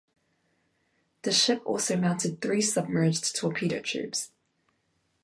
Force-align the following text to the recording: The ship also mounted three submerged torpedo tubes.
The 1.21 1.31
ship 1.31 1.61
also 1.63 1.95
mounted 1.95 2.41
three 2.41 2.61
submerged 2.63 3.35
torpedo 3.35 3.81
tubes. 3.83 4.31